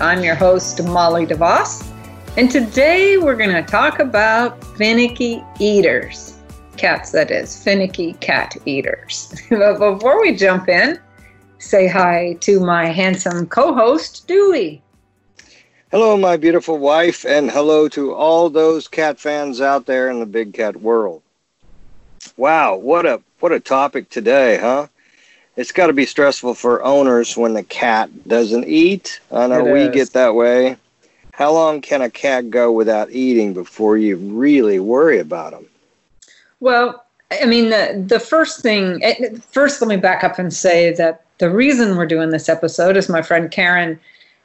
[0.00, 1.84] I'm your host, Molly DeVos,
[2.36, 6.38] and today we're going to talk about finicky eaters.
[6.76, 9.34] Cats, that is, finicky cat eaters.
[9.50, 11.00] but before we jump in,
[11.58, 14.80] say hi to my handsome co host, Dewey.
[15.90, 20.26] Hello, my beautiful wife, and hello to all those cat fans out there in the
[20.26, 21.22] big cat world.
[22.36, 24.86] Wow, what a what a topic today, huh?
[25.58, 29.20] It's got to be stressful for owners when the cat doesn't eat.
[29.32, 29.90] I know it we is.
[29.90, 30.76] get that way.
[31.32, 35.66] How long can a cat go without eating before you really worry about them?
[36.60, 39.02] Well, I mean, the, the first thing,
[39.50, 43.08] first, let me back up and say that the reason we're doing this episode is
[43.08, 43.98] my friend Karen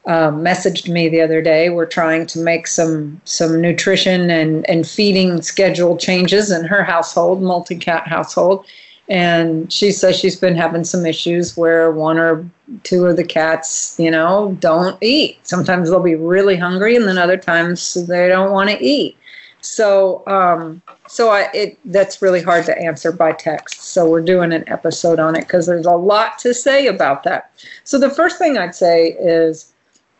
[0.07, 1.69] um, messaged me the other day.
[1.69, 7.41] We're trying to make some some nutrition and, and feeding schedule changes in her household,
[7.41, 8.65] multi cat household
[9.13, 12.49] and she says she's been having some issues where one or
[12.81, 15.37] two of the cats you know don't eat.
[15.43, 19.15] Sometimes they'll be really hungry and then other times they don't want to eat.
[19.61, 23.83] So um, so I, it that's really hard to answer by text.
[23.83, 27.51] So we're doing an episode on it because there's a lot to say about that.
[27.83, 29.71] So the first thing i'd say is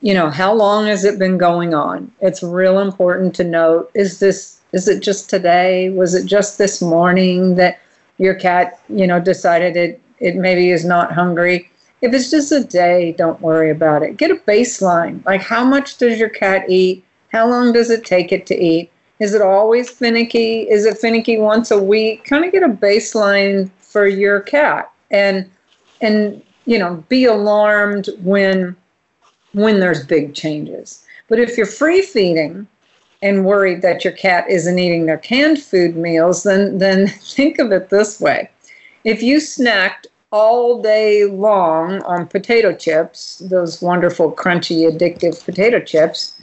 [0.02, 2.12] you know how long has it been going on?
[2.22, 5.90] It's real important to note is this is it just today?
[5.90, 7.80] Was it just this morning that
[8.18, 11.70] your cat, you know, decided it, it maybe is not hungry.
[12.02, 14.18] If it's just a day, don't worry about it.
[14.18, 15.26] Get a baseline.
[15.26, 17.04] Like, how much does your cat eat?
[17.32, 18.92] How long does it take it to eat?
[19.20, 20.62] Is it always finicky?
[20.70, 22.26] Is it finicky once a week?
[22.26, 25.50] Kind of get a baseline for your cat, and
[26.02, 28.76] and you know, be alarmed when
[29.54, 31.06] when there's big changes.
[31.30, 32.68] But if you're free feeding,
[33.24, 37.72] and worried that your cat isn't eating their canned food meals, then, then think of
[37.72, 38.50] it this way.
[39.06, 46.40] If you snacked all day long on potato chips, those wonderful, crunchy, addictive potato chips,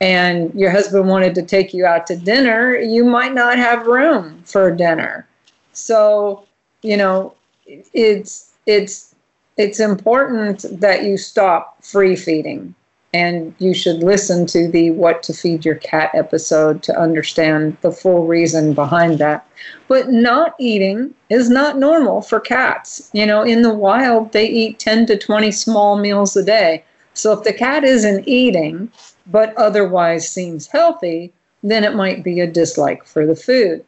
[0.00, 4.42] and your husband wanted to take you out to dinner, you might not have room
[4.44, 5.26] for dinner.
[5.72, 6.44] So,
[6.82, 7.34] you know,
[7.66, 9.14] it's it's
[9.56, 12.74] it's important that you stop free feeding
[13.14, 17.92] and you should listen to the What to Feed Your Cat episode to understand the
[17.92, 19.46] full reason behind that.
[19.86, 23.10] But not eating is not normal for cats.
[23.12, 26.82] You know, in the wild, they eat 10 to 20 small meals a day.
[27.14, 28.90] So if the cat isn't eating,
[29.28, 31.32] but otherwise seems healthy,
[31.62, 33.84] then it might be a dislike for the food.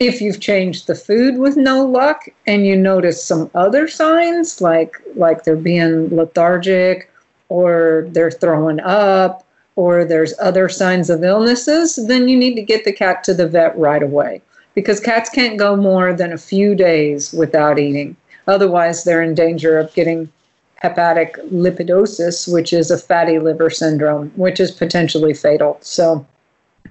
[0.00, 4.96] If you've changed the food with no luck and you notice some other signs like
[5.14, 7.10] like they're being lethargic
[7.48, 9.46] or they're throwing up
[9.76, 13.48] or there's other signs of illnesses, then you need to get the cat to the
[13.48, 14.40] vet right away
[14.74, 18.16] because cats can't go more than a few days without eating.
[18.46, 20.30] Otherwise, they're in danger of getting
[20.76, 25.78] hepatic lipidosis, which is a fatty liver syndrome, which is potentially fatal.
[25.80, 26.26] So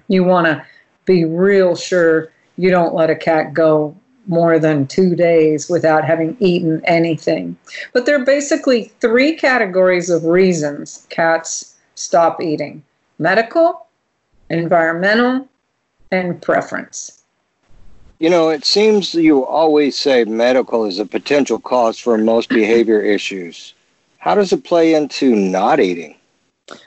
[0.08, 0.64] you want to
[1.04, 3.96] be real sure you don't let a cat go
[4.26, 7.56] more than two days without having eaten anything.
[7.92, 12.82] But there are basically three categories of reasons cats stop eating
[13.18, 13.86] medical,
[14.50, 15.48] environmental,
[16.10, 17.22] and preference.
[18.18, 23.00] You know, it seems you always say medical is a potential cause for most behavior
[23.00, 23.74] issues.
[24.18, 26.16] How does it play into not eating?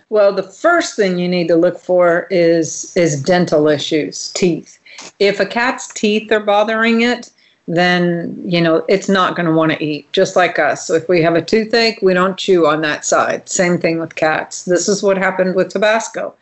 [0.10, 4.80] Well, the first thing you need to look for is is dental issues, teeth.
[5.20, 7.32] If a cat's teeth are bothering it,
[7.68, 10.88] then you know it's not going to want to eat just like us.
[10.88, 13.48] So if we have a toothache we don't chew on that side.
[13.50, 14.66] Same thing with cats.
[14.66, 16.34] This is what happened with tabasco.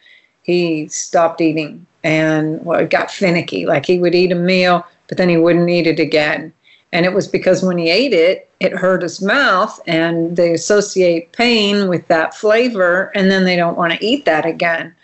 [0.44, 3.66] He stopped eating and well, it got finicky.
[3.66, 6.54] Like he would eat a meal but then he wouldn't eat it again
[6.96, 11.32] and it was because when he ate it it hurt his mouth and they associate
[11.34, 14.96] pain with that flavor and then they don't want to eat that again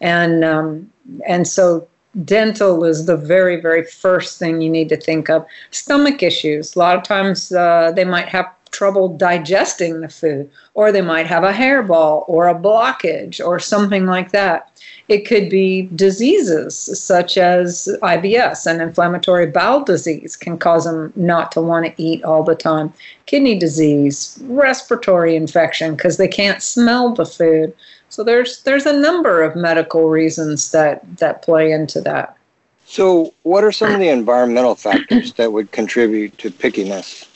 [0.00, 0.90] and um,
[1.26, 1.86] and so
[2.24, 5.46] dental is the very, very first thing you need to think of.
[5.70, 6.74] Stomach issues.
[6.74, 11.26] A lot of times uh, they might have trouble digesting the food, or they might
[11.26, 14.70] have a hairball or a blockage or something like that.
[15.08, 21.50] It could be diseases such as IBS, an inflammatory bowel disease, can cause them not
[21.52, 22.92] to want to eat all the time.
[23.26, 27.74] Kidney disease, respiratory infection, because they can't smell the food
[28.10, 32.36] So there's there's a number of medical reasons that that play into that.
[32.84, 37.29] So, what are some of the environmental factors that would contribute to pickiness?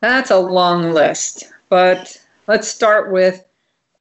[0.00, 2.16] That's a long list, but
[2.46, 3.44] let's start with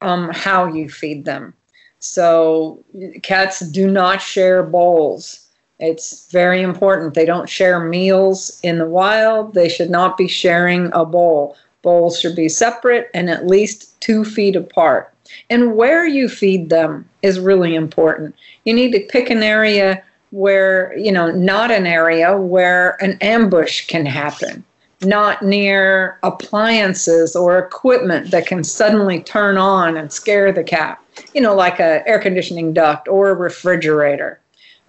[0.01, 1.53] um, how you feed them.
[1.99, 2.83] So,
[3.21, 5.47] cats do not share bowls.
[5.79, 7.13] It's very important.
[7.13, 9.53] They don't share meals in the wild.
[9.53, 11.57] They should not be sharing a bowl.
[11.81, 15.13] Bowls should be separate and at least two feet apart.
[15.49, 18.35] And where you feed them is really important.
[18.65, 23.87] You need to pick an area where, you know, not an area where an ambush
[23.87, 24.63] can happen,
[25.01, 30.99] not near appliances or equipment that can suddenly turn on and scare the cat,
[31.33, 34.39] you know, like a air conditioning duct or a refrigerator.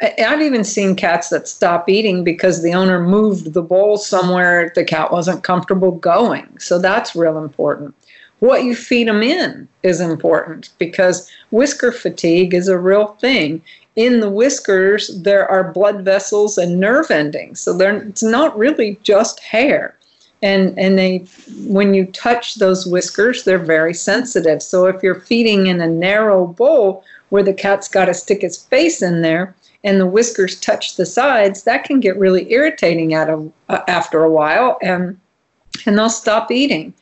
[0.03, 4.85] I've even seen cats that stop eating because the owner moved the bowl somewhere the
[4.85, 6.59] cat wasn't comfortable going.
[6.59, 7.95] So that's real important.
[8.39, 13.61] What you feed them in is important because whisker fatigue is a real thing
[13.97, 17.61] in the whiskers, there are blood vessels and nerve endings.
[17.61, 19.97] So it's not really just hair.
[20.43, 21.25] And, and they,
[21.67, 24.63] when you touch those whiskers, they're very sensitive.
[24.63, 28.57] So if you're feeding in a narrow bowl where the cat's got to stick its
[28.57, 29.55] face in there
[29.85, 34.31] and the whiskers touch the sides, that can get really irritating at uh, after a
[34.31, 35.19] while and,
[35.87, 36.95] and they'll stop eating.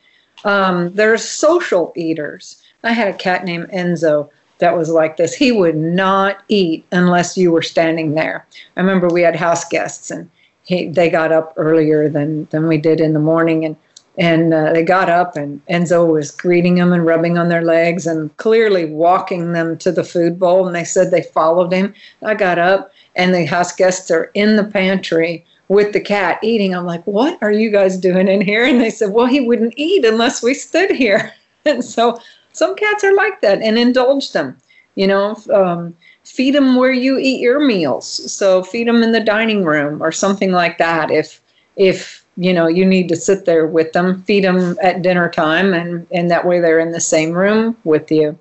[0.43, 2.61] um, they're social eaters.
[2.83, 5.33] I had a cat named Enzo that was like this.
[5.33, 8.45] He would not eat unless you were standing there.
[8.75, 10.29] I remember we had house guests and
[10.69, 13.75] he, they got up earlier than, than we did in the morning and
[14.17, 18.05] and uh, they got up and Enzo was greeting them and rubbing on their legs
[18.05, 21.93] and clearly walking them to the food bowl and they said they followed him.
[22.21, 26.75] I got up and the house guests are in the pantry with the cat eating.
[26.75, 29.75] I'm like, "What are you guys doing in here?" And they said, "Well, he wouldn't
[29.77, 31.33] eat unless we stood here."
[31.65, 32.19] And so
[32.53, 34.57] some cats are like that and indulge them.
[34.95, 35.95] You know, um,
[36.29, 38.07] feed them where you eat your meals.
[38.31, 41.11] So feed them in the dining room or something like that.
[41.11, 41.41] If
[41.75, 45.73] if you know you need to sit there with them, feed them at dinner time,
[45.73, 48.37] and and that way they're in the same room with you.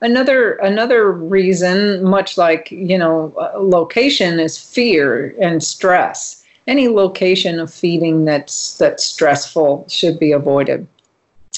[0.00, 6.44] Another another reason, much like you know, location is fear and stress.
[6.66, 10.86] Any location of feeding that's that's stressful should be avoided.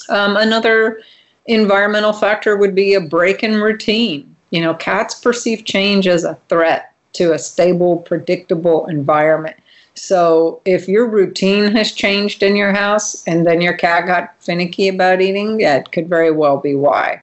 [0.09, 1.01] Um, another
[1.47, 4.34] environmental factor would be a break in routine.
[4.55, 9.57] You know, cats perceive change as a threat to a stable, predictable environment.
[9.95, 14.87] So if your routine has changed in your house and then your cat got finicky
[14.87, 17.21] about eating, that could very well be why.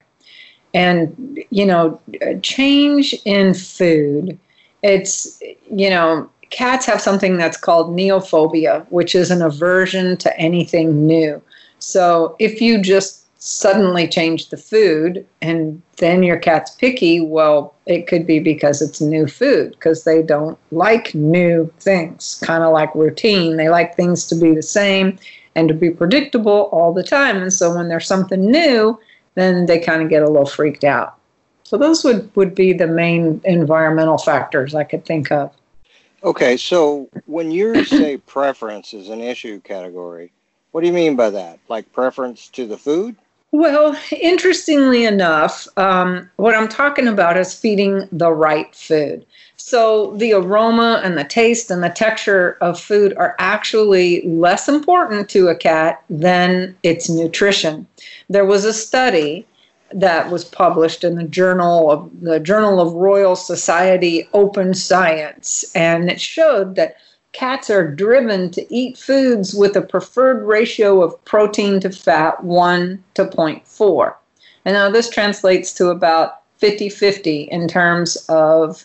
[0.74, 1.98] And, you know,
[2.42, 4.38] change in food,
[4.82, 11.06] it's, you know, cats have something that's called neophobia, which is an aversion to anything
[11.06, 11.40] new.
[11.78, 18.06] So if you just suddenly change the food and then your cat's picky, well, it
[18.06, 22.94] could be because it's new food because they don't like new things, kind of like
[22.94, 23.56] routine.
[23.56, 25.18] They like things to be the same
[25.56, 27.42] and to be predictable all the time.
[27.42, 28.96] And so when there's something new,
[29.34, 31.16] then they kind of get a little freaked out.
[31.64, 35.52] So those would, would be the main environmental factors I could think of.
[36.22, 40.30] Okay, so when you say preference is an issue category,
[40.70, 41.58] what do you mean by that?
[41.68, 43.16] Like preference to the food?
[43.54, 49.26] Well, interestingly enough, um, what I'm talking about is feeding the right food.
[49.56, 55.28] So the aroma and the taste and the texture of food are actually less important
[55.30, 57.86] to a cat than its nutrition.
[58.30, 59.46] There was a study
[59.92, 66.10] that was published in the journal of the Journal of Royal Society Open Science, and
[66.10, 66.96] it showed that
[67.32, 73.02] cats are driven to eat foods with a preferred ratio of protein to fat 1
[73.14, 74.14] to 0.4.
[74.64, 78.84] And now this translates to about 50 50 in terms of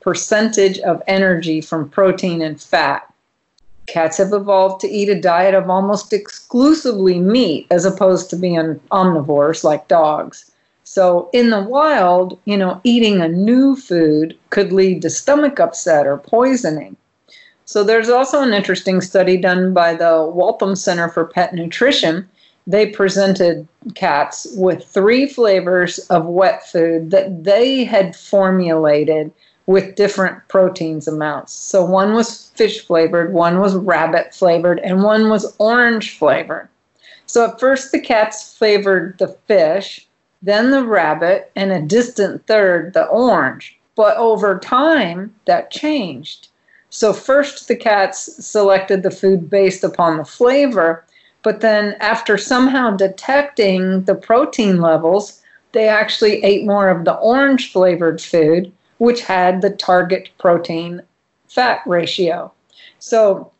[0.00, 3.08] percentage of energy from protein and fat.
[3.86, 8.80] Cats have evolved to eat a diet of almost exclusively meat as opposed to being
[8.90, 10.50] omnivores like dogs.
[10.84, 16.06] So in the wild, you know, eating a new food could lead to stomach upset
[16.06, 16.96] or poisoning.
[17.72, 22.28] So there's also an interesting study done by the Waltham Center for Pet Nutrition.
[22.66, 29.32] They presented cats with three flavors of wet food that they had formulated
[29.64, 31.54] with different proteins amounts.
[31.54, 36.68] So one was fish flavored, one was rabbit flavored, and one was orange flavored.
[37.24, 40.06] So at first the cats flavored the fish,
[40.42, 43.78] then the rabbit, and a distant third the orange.
[43.96, 46.48] But over time that changed.
[46.94, 51.06] So first the cats selected the food based upon the flavor,
[51.42, 55.40] but then after somehow detecting the protein levels,
[55.72, 61.00] they actually ate more of the orange flavored food, which had the target protein
[61.48, 62.52] fat ratio.
[62.98, 63.50] So,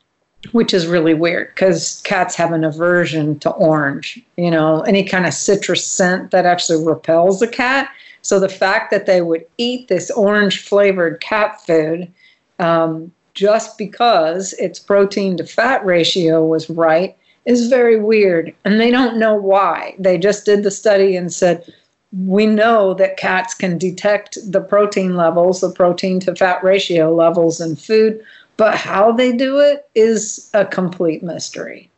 [0.51, 5.25] which is really weird because cats have an aversion to orange, you know, any kind
[5.25, 7.89] of citrus scent that actually repels a cat.
[8.21, 12.12] So, the fact that they would eat this orange flavored cat food
[12.59, 18.55] um, just because its protein to fat ratio was right is very weird.
[18.65, 19.95] And they don't know why.
[19.99, 21.65] They just did the study and said,
[22.12, 27.61] we know that cats can detect the protein levels, the protein to fat ratio levels
[27.61, 28.23] in food,
[28.57, 31.89] but how they do it is a complete mystery.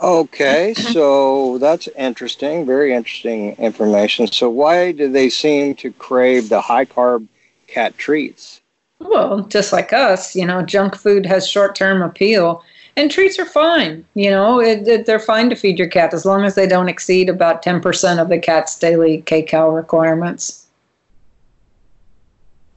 [0.00, 4.26] Okay, so that's interesting, very interesting information.
[4.26, 7.26] So, why do they seem to crave the high carb
[7.68, 8.60] cat treats?
[9.04, 12.64] Well, just like us, you know, junk food has short term appeal
[12.96, 14.04] and treats are fine.
[14.14, 16.88] You know, it, it, they're fine to feed your cat as long as they don't
[16.88, 20.66] exceed about 10% of the cat's daily kcal requirements.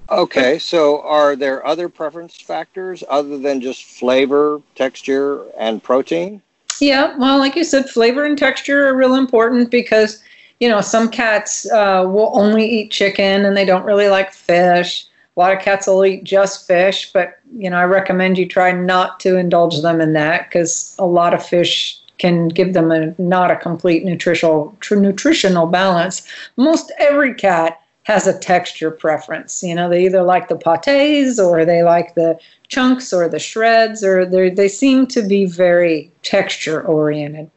[0.10, 6.42] Okay, so are there other preference factors other than just flavor, texture, and protein?
[6.80, 10.24] Yeah, well, like you said, flavor and texture are real important because,
[10.62, 15.07] you know, some cats uh, will only eat chicken and they don't really like fish.
[15.38, 18.72] A lot of cats will eat just fish, but you know I recommend you try
[18.72, 23.14] not to indulge them in that because a lot of fish can give them a
[23.20, 26.28] not a complete nutritional nutritional balance.
[26.56, 29.62] Most every cat has a texture preference.
[29.62, 34.04] You know, they either like the pâtés or they like the chunks or the shreds,
[34.04, 37.52] or they they seem to be very texture oriented.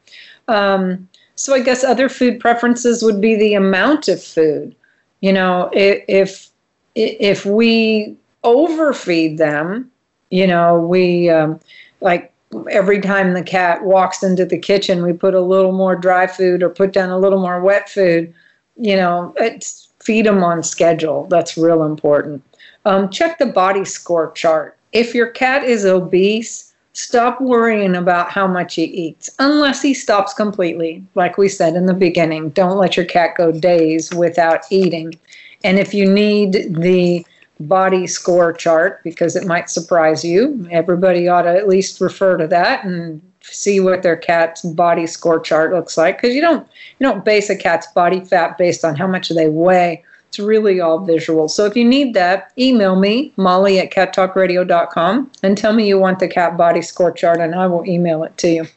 [0.47, 4.75] Um, so I guess other food preferences would be the amount of food.
[5.21, 6.50] You know, if,
[6.95, 9.89] if we overfeed them,
[10.29, 11.59] you know, we um,
[12.01, 12.31] like
[12.69, 16.63] every time the cat walks into the kitchen, we put a little more dry food
[16.63, 18.33] or put down a little more wet food.
[18.77, 21.27] You know, it's feed them on schedule.
[21.27, 22.43] That's real important.
[22.85, 24.77] Um, check the body score chart.
[24.91, 30.33] If your cat is obese, stop worrying about how much he eats, unless he stops
[30.33, 31.03] completely.
[31.15, 35.13] Like we said in the beginning, don't let your cat go days without eating.
[35.63, 37.25] And if you need the
[37.59, 42.47] body score chart, because it might surprise you, everybody ought to at least refer to
[42.47, 46.17] that and see what their cat's body score chart looks like.
[46.17, 46.67] Because you don't
[46.99, 50.03] you don't base a cat's body fat based on how much they weigh.
[50.29, 51.49] It's really all visual.
[51.49, 56.19] So if you need that, email me, Molly at cattalkradio.com, and tell me you want
[56.19, 58.67] the cat body score chart, and I will email it to you.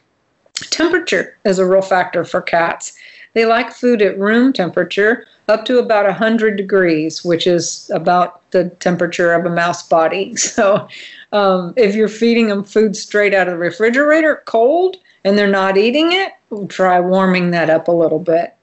[0.55, 2.97] Temperature is a real factor for cats.
[3.35, 8.69] They like food at room temperature up to about 100 degrees, which is about the
[8.79, 10.35] temperature of a mouse body.
[10.55, 10.87] So
[11.33, 15.77] um, if you're feeding them food straight out of the refrigerator, cold, and they're not
[15.77, 16.31] eating it,
[16.69, 18.55] try warming that up a little bit.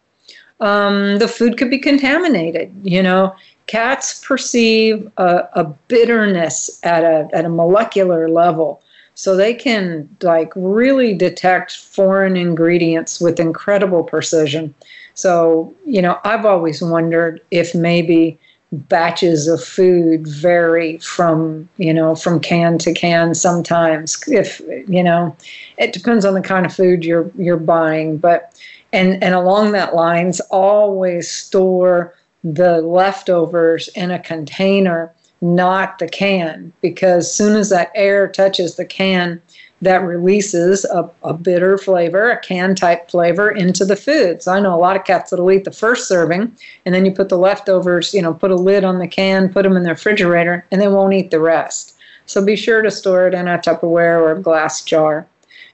[0.60, 2.72] Um, the food could be contaminated.
[2.82, 3.36] You know,
[3.66, 8.81] cats perceive a, a bitterness at a, at a molecular level.
[9.14, 14.74] So they can like really detect foreign ingredients with incredible precision.
[15.14, 18.38] So, you know, I've always wondered if maybe
[18.72, 24.22] batches of food vary from, you know, from can to can sometimes.
[24.26, 25.36] If, you know,
[25.76, 28.58] it depends on the kind of food you're you're buying, but
[28.92, 35.12] and and along that lines always store the leftovers in a container,
[35.42, 39.42] not the can, because soon as that air touches the can,
[39.82, 44.40] that releases a, a bitter flavor, a can type flavor into the food.
[44.40, 46.56] So I know a lot of cats that'll eat the first serving
[46.86, 49.64] and then you put the leftovers, you know, put a lid on the can, put
[49.64, 51.96] them in the refrigerator, and they won't eat the rest.
[52.26, 55.26] So be sure to store it in a Tupperware or a glass jar.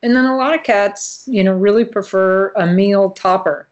[0.02, 3.68] And then a lot of cats, you know, really prefer a meal topper.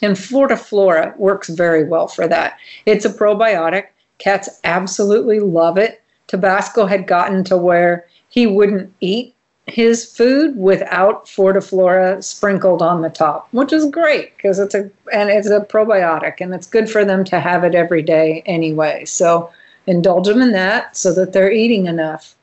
[0.00, 2.56] And Fortiflora works very well for that.
[2.86, 3.88] It's a probiotic.
[4.20, 6.02] Cats absolutely love it.
[6.28, 9.34] Tabasco had gotten to where he wouldn't eat
[9.66, 15.30] his food without Fortiflora sprinkled on the top, which is great because it's a and
[15.30, 19.04] it's a probiotic and it's good for them to have it every day anyway.
[19.04, 19.50] So
[19.86, 22.34] indulge them in that so that they're eating enough.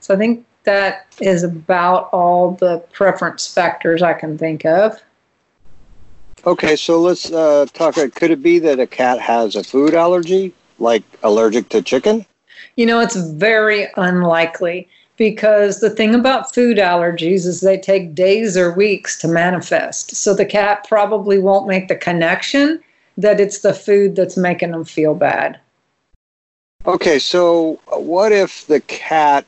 [0.00, 5.00] So I think that is about all the preference factors I can think of.
[6.44, 7.94] Okay, so let's uh, talk.
[7.94, 12.26] Could it be that a cat has a food allergy, like allergic to chicken?
[12.76, 18.56] You know, it's very unlikely because the thing about food allergies is they take days
[18.56, 20.14] or weeks to manifest.
[20.14, 22.80] So the cat probably won't make the connection
[23.16, 25.58] that it's the food that's making them feel bad.
[26.86, 29.46] Okay, so what if the cat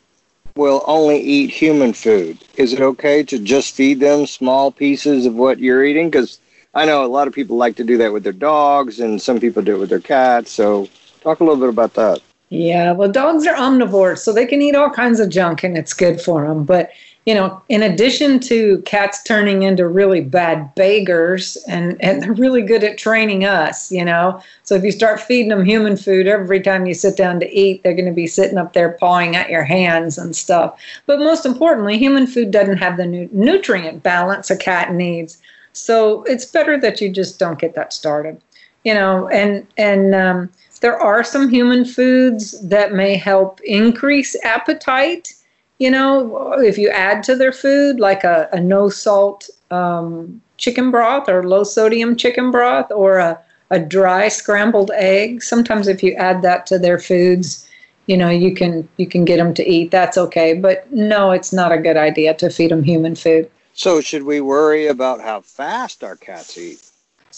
[0.57, 2.39] will only eat human food?
[2.57, 6.11] Is it okay to just feed them small pieces of what you're eating?
[6.11, 6.41] Because
[6.75, 9.39] I know a lot of people like to do that with their dogs, and some
[9.39, 10.51] people do it with their cats.
[10.51, 10.89] So,
[11.29, 12.21] talk a little bit about that.
[12.51, 15.93] Yeah, well, dogs are omnivores, so they can eat all kinds of junk, and it's
[15.93, 16.65] good for them.
[16.65, 16.91] But
[17.27, 22.63] you know, in addition to cats turning into really bad beggars, and, and they're really
[22.63, 24.43] good at training us, you know.
[24.63, 27.83] So if you start feeding them human food every time you sit down to eat,
[27.83, 30.81] they're going to be sitting up there pawing at your hands and stuff.
[31.05, 35.37] But most importantly, human food doesn't have the nu- nutrient balance a cat needs.
[35.75, 38.41] So it's better that you just don't get that started,
[38.85, 39.29] you know.
[39.29, 45.33] And and um, there are some human foods that may help increase appetite
[45.79, 50.91] you know, if you add to their food like a, a no salt um, chicken
[50.91, 56.15] broth or low sodium chicken broth or a, a dry scrambled egg, sometimes if you
[56.15, 57.69] add that to their foods,
[58.07, 59.91] you know, you can you can get them to eat.
[59.91, 63.49] That's okay, but no, it's not a good idea to feed them human food.
[63.75, 66.88] So, should we worry about how fast our cats eat?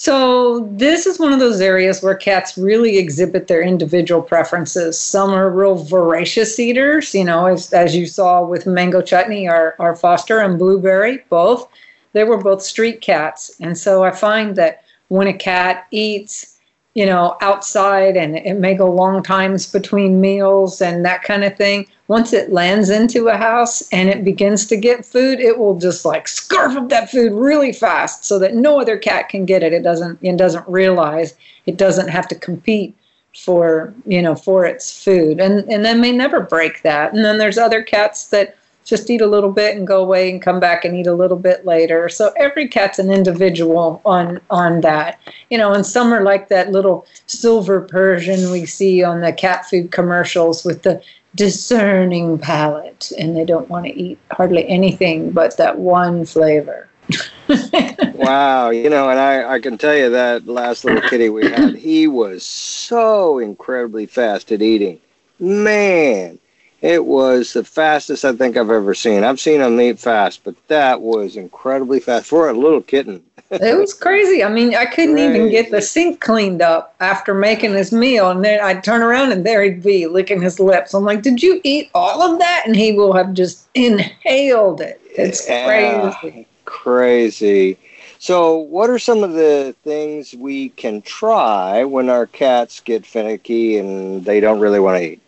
[0.02, 4.99] So, this is one of those areas where cats really exhibit their individual preferences.
[4.99, 9.76] Some are real voracious eaters, you know, as, as you saw with Mango Chutney, our,
[9.78, 11.69] our foster, and Blueberry, both.
[12.14, 13.54] They were both street cats.
[13.61, 16.50] And so I find that when a cat eats,
[17.00, 21.57] you know, outside and it may go long times between meals and that kind of
[21.57, 21.87] thing.
[22.09, 26.04] Once it lands into a house and it begins to get food, it will just
[26.04, 29.73] like scarf up that food really fast so that no other cat can get it.
[29.73, 31.33] It doesn't it doesn't realize
[31.64, 32.95] it doesn't have to compete
[33.35, 35.40] for, you know, for its food.
[35.40, 37.14] And and then may never break that.
[37.14, 40.42] And then there's other cats that just eat a little bit and go away and
[40.42, 42.08] come back and eat a little bit later.
[42.08, 45.20] So every cat's an individual on on that.
[45.50, 49.66] You know, and some are like that little silver Persian we see on the cat
[49.66, 51.02] food commercials with the
[51.34, 56.88] discerning palate and they don't want to eat hardly anything but that one flavor.
[58.14, 61.74] wow, you know, and I, I can tell you that last little kitty we had,
[61.74, 65.00] he was so incredibly fast at eating.
[65.40, 66.38] Man,
[66.83, 69.23] it was the fastest I think I've ever seen.
[69.23, 73.23] I've seen him eat fast, but that was incredibly fast for a little kitten.
[73.51, 74.43] it was crazy.
[74.43, 75.35] I mean, I couldn't crazy.
[75.35, 79.33] even get the sink cleaned up after making his meal, and then I'd turn around
[79.33, 80.95] and there he'd be licking his lips.
[80.95, 85.01] I'm like, "Did you eat all of that?" And he will have just inhaled it.
[85.16, 86.47] It's yeah, crazy.
[86.64, 87.79] Crazy.
[88.21, 93.79] So, what are some of the things we can try when our cats get finicky
[93.79, 95.21] and they don't really want to eat?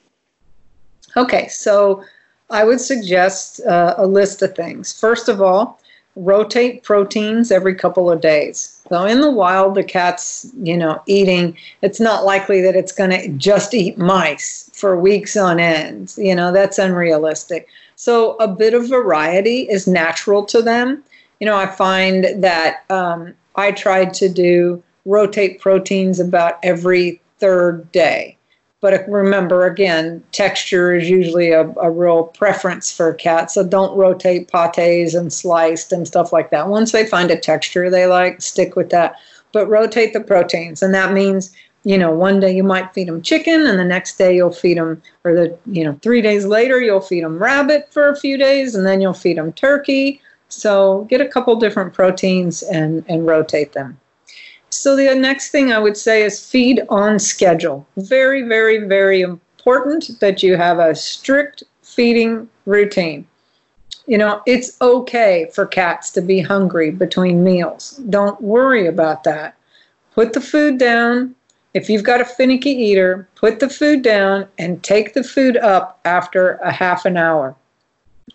[1.16, 2.05] Okay, so
[2.51, 4.98] I would suggest uh, a list of things.
[4.98, 5.79] First of all,
[6.16, 8.83] rotate proteins every couple of days.
[8.88, 13.11] So in the wild, the cat's, you know, eating, it's not likely that it's going
[13.11, 16.12] to just eat mice for weeks on end.
[16.18, 17.68] You know, that's unrealistic.
[17.96, 21.03] So a bit of variety is natural to them.
[21.40, 27.90] You know, I find that um, I tried to do rotate proteins about every third
[27.92, 28.37] day.
[28.83, 33.55] But remember, again, texture is usually a, a real preference for cats.
[33.55, 36.66] So don't rotate pates and sliced and stuff like that.
[36.66, 39.14] Once they find a texture they like, stick with that.
[39.53, 40.83] But rotate the proteins.
[40.83, 41.53] And that means,
[41.85, 44.79] you know, one day you might feed them chicken and the next day you'll feed
[44.79, 48.37] them, or the, you know, three days later you'll feed them rabbit for a few
[48.37, 50.21] days and then you'll feed them turkey.
[50.49, 54.01] So get a couple different proteins and, and rotate them.
[54.72, 57.87] So the next thing I would say is feed on schedule.
[57.98, 63.26] Very, very, very important that you have a strict feeding routine.
[64.06, 68.00] You know, it's okay for cats to be hungry between meals.
[68.08, 69.56] Don't worry about that.
[70.14, 71.35] Put the food down.
[71.74, 76.00] If you've got a finicky eater, put the food down and take the food up
[76.06, 77.54] after a half an hour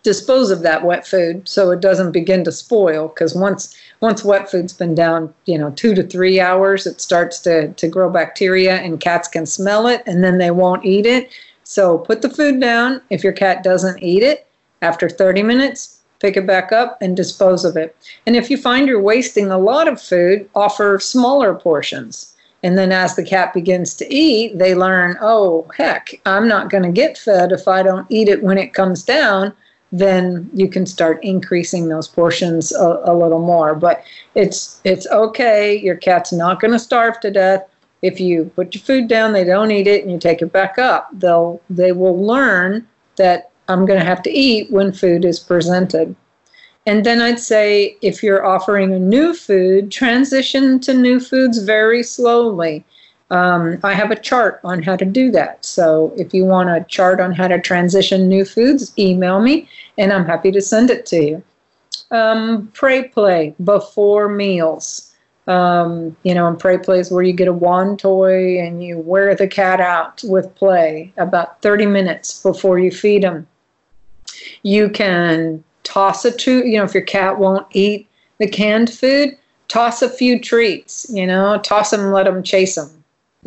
[0.03, 4.49] dispose of that wet food so it doesn't begin to spoil because once once wet
[4.49, 8.77] food's been down you know two to three hours it starts to, to grow bacteria
[8.77, 11.29] and cats can smell it and then they won't eat it.
[11.63, 13.01] So put the food down.
[13.09, 14.47] If your cat doesn't eat it
[14.81, 17.95] after 30 minutes pick it back up and dispose of it.
[18.25, 22.33] And if you find you're wasting a lot of food offer smaller portions.
[22.63, 26.83] And then as the cat begins to eat they learn oh heck i'm not going
[26.83, 29.53] to get fed if i don't eat it when it comes down
[29.91, 33.75] then you can start increasing those portions a, a little more.
[33.75, 34.03] But
[34.35, 35.77] it's it's okay.
[35.77, 37.67] Your cat's not going to starve to death.
[38.01, 40.77] If you put your food down, they don't eat it, and you take it back
[40.77, 45.39] up, they'll they will learn that I'm going to have to eat when food is
[45.39, 46.15] presented.
[46.85, 52.01] And then I'd say if you're offering a new food, transition to new foods very
[52.01, 52.85] slowly.
[53.29, 55.63] Um, I have a chart on how to do that.
[55.65, 60.13] So if you want a chart on how to transition new foods, email me and
[60.13, 61.43] I'm happy to send it to you.
[62.11, 65.13] Um, prey play before meals.
[65.47, 69.33] Um, you know, in Prey Plays where you get a wand toy and you wear
[69.33, 73.47] the cat out with play about 30 minutes before you feed them.
[74.63, 78.09] You can toss a treat, you know, if your cat won't eat
[78.39, 79.37] the canned food,
[79.69, 82.96] toss a few treats, you know, toss them, let them chase them.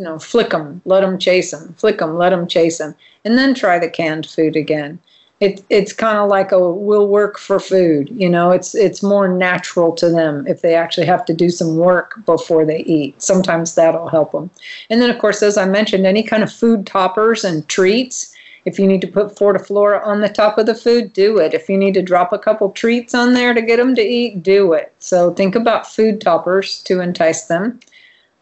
[0.00, 3.36] You know, flick them, let them chase them, flick them, let them chase them, and
[3.36, 4.98] then try the canned food again.
[5.40, 9.26] It, it's kind of like a will work for food you know it's it's more
[9.26, 13.20] natural to them if they actually have to do some work before they eat.
[13.20, 14.50] Sometimes that'll help them
[14.90, 18.34] and then of course as i mentioned any kind of food toppers and treats
[18.66, 21.54] if you need to put fortiflora on the top of the food do it.
[21.54, 24.42] If you need to drop a couple treats on there to get them to eat
[24.42, 24.92] do it.
[24.98, 27.80] So think about food toppers to entice them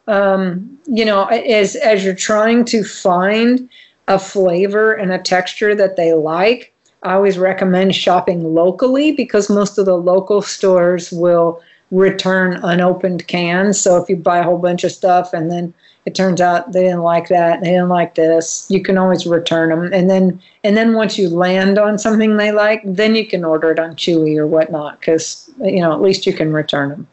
[0.08, 3.68] um, you know as as you're trying to find
[4.08, 9.78] a flavor and a texture that they like I always recommend shopping locally because most
[9.78, 13.80] of the local stores will return unopened cans.
[13.80, 15.72] So if you buy a whole bunch of stuff and then
[16.04, 19.68] it turns out they didn't like that, they didn't like this, you can always return
[19.68, 19.92] them.
[19.92, 23.70] And then and then once you land on something they like, then you can order
[23.70, 27.06] it on Chewy or whatnot because you know at least you can return them.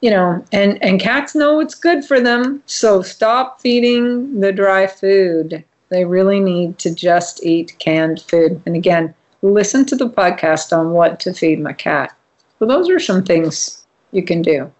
[0.00, 2.62] You know, and and cats know it's good for them.
[2.66, 5.64] So stop feeding the dry food.
[5.88, 8.60] They really need to just eat canned food.
[8.66, 12.14] And again, listen to the podcast on what to feed my cat.
[12.58, 14.70] So those are some things you can do.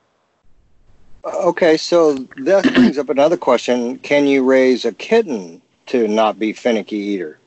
[1.24, 3.98] Okay, so that brings up another question.
[3.98, 7.38] Can you raise a kitten to not be finicky eater?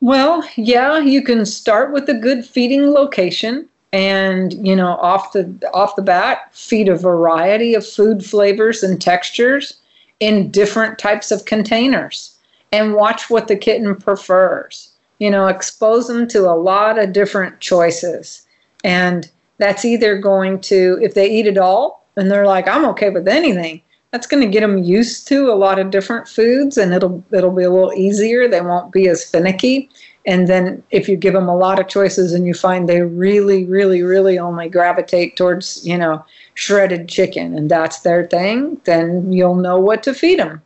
[0.00, 5.46] Well, yeah, you can start with a good feeding location and, you know, off the
[5.72, 9.78] off the bat, feed a variety of food flavors and textures
[10.20, 12.36] in different types of containers
[12.72, 17.60] and watch what the kitten prefers you know, expose them to a lot of different
[17.60, 18.46] choices.
[18.82, 23.10] And that's either going to, if they eat it all and they're like, I'm okay
[23.10, 23.80] with anything,
[24.10, 27.50] that's going to get them used to a lot of different foods and it'll it'll
[27.50, 28.46] be a little easier.
[28.46, 29.88] They won't be as finicky.
[30.26, 33.64] And then if you give them a lot of choices and you find they really,
[33.66, 39.54] really, really only gravitate towards, you know, shredded chicken and that's their thing, then you'll
[39.54, 40.62] know what to feed them.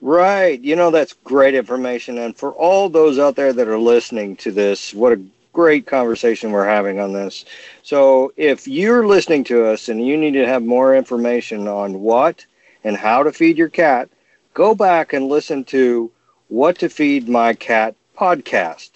[0.00, 0.60] Right.
[0.60, 2.18] You know, that's great information.
[2.18, 6.50] And for all those out there that are listening to this, what a great conversation
[6.50, 7.44] we're having on this.
[7.82, 12.44] So, if you're listening to us and you need to have more information on what
[12.82, 14.08] and how to feed your cat,
[14.54, 16.10] go back and listen to
[16.48, 18.90] What to Feed My Cat podcast.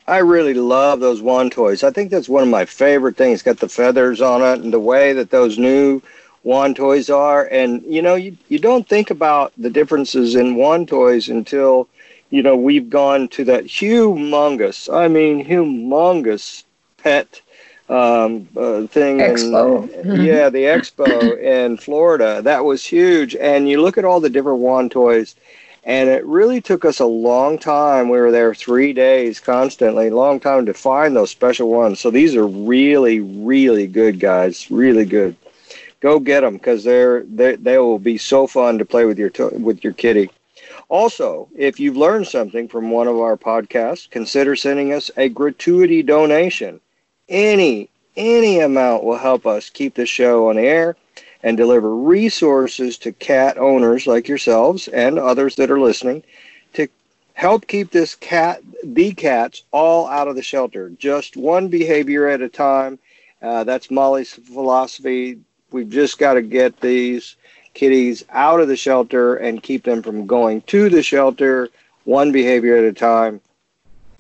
[0.08, 1.84] I really love those wand toys.
[1.84, 3.42] I think that's one of my favorite things.
[3.42, 6.02] Got the feathers on it and the way that those new
[6.44, 7.46] wand toys are.
[7.46, 11.88] And you know, you you don't think about the differences in wand toys until
[12.30, 16.64] you know we've gone to that humongous, I mean, humongous
[16.98, 17.42] pet
[17.90, 19.18] um, uh, thing.
[19.20, 19.84] Expo.
[19.84, 20.00] In.
[20.26, 22.42] Yeah, the expo in Florida.
[22.42, 23.36] That was huge.
[23.36, 25.36] And you look at all the different wand toys
[25.84, 28.10] and it really took us a long time.
[28.10, 32.00] We were there three days constantly, long time to find those special ones.
[32.00, 35.36] So these are really, really good guys, really good.
[36.00, 39.32] Go get them because they're they they will be so fun to play with your
[39.52, 40.30] with your kitty.
[40.88, 46.02] Also, if you've learned something from one of our podcasts, consider sending us a gratuity
[46.02, 46.80] donation.
[47.28, 50.96] Any any amount will help us keep the show on the air
[51.44, 56.24] and deliver resources to cat owners like yourselves and others that are listening
[56.74, 56.88] to
[57.34, 60.90] help keep this cat, the cats, all out of the shelter.
[60.90, 63.00] Just one behavior at a time.
[63.42, 65.40] Uh, that's Molly's philosophy.
[65.72, 67.36] We've just got to get these
[67.74, 71.70] kitties out of the shelter and keep them from going to the shelter
[72.04, 73.42] one behavior at a time.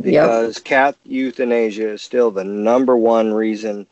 [0.01, 0.63] because yep.
[0.63, 3.87] cat euthanasia is still the number one reason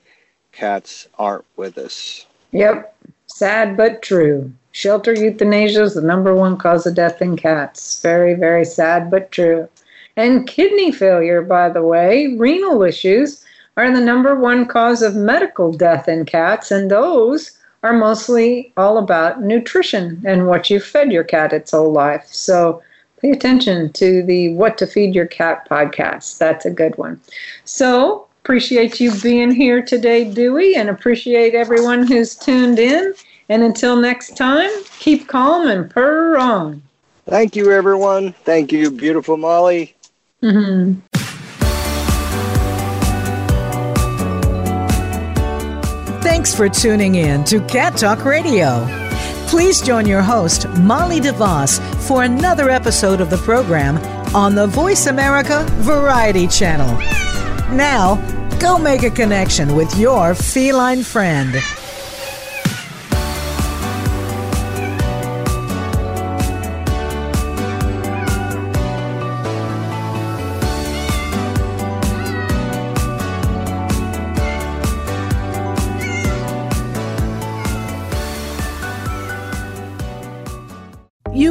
[0.52, 2.26] cats aren't with us.
[2.52, 2.96] Yep.
[3.26, 4.52] Sad but true.
[4.72, 8.02] Shelter euthanasia is the number one cause of death in cats.
[8.02, 9.68] Very, very sad but true.
[10.16, 13.44] And kidney failure, by the way, renal issues
[13.78, 18.98] are the number one cause of medical death in cats, and those are mostly all
[18.98, 22.26] about nutrition and what you fed your cat its whole life.
[22.26, 22.82] So
[23.22, 26.40] pay attention to the What to Feed Your Cat podcast.
[26.40, 27.22] That's a good one.
[27.66, 33.14] So appreciate you being here today, Dewey, and appreciate everyone who's tuned in.
[33.50, 36.82] And until next time, keep calm and purr on.
[37.28, 38.34] Thank you, everyone.
[38.44, 39.96] Thank you, beautiful Molly.
[40.42, 41.17] Mm-hmm.
[46.38, 48.86] Thanks for tuning in to Cat Talk Radio.
[49.48, 53.98] Please join your host, Molly DeVos, for another episode of the program
[54.36, 56.96] on the Voice America Variety Channel.
[57.76, 58.18] Now,
[58.60, 61.56] go make a connection with your feline friend.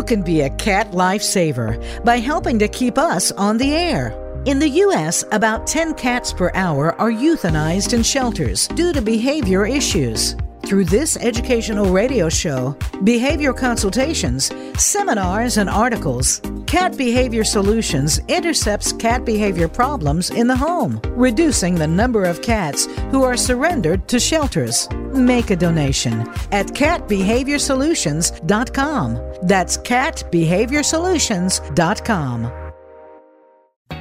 [0.07, 4.15] Can be a cat lifesaver by helping to keep us on the air.
[4.47, 9.67] In the U.S., about 10 cats per hour are euthanized in shelters due to behavior
[9.67, 10.37] issues.
[10.67, 19.25] Through this educational radio show, behavior consultations, seminars, and articles, Cat Behavior Solutions intercepts cat
[19.25, 24.89] behavior problems in the home, reducing the number of cats who are surrendered to shelters.
[25.13, 29.21] Make a donation at catbehaviorsolutions.com.
[29.45, 32.53] That's catbehaviorsolutions.com.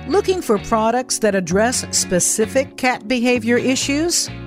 [0.07, 4.31] Looking for products that address specific cat behavior issues?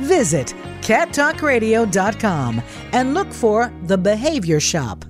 [0.00, 5.04] Visit cattalkradio.com and look for the Behavior Shop.